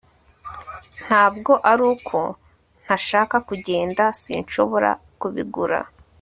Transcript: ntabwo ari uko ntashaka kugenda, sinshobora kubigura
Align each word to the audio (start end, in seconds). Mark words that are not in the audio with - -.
ntabwo 1.03 1.51
ari 1.71 1.83
uko 1.93 2.17
ntashaka 2.83 3.35
kugenda, 3.47 4.03
sinshobora 4.21 4.89
kubigura 5.19 5.79